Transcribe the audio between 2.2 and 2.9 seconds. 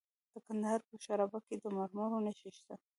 نښې شته.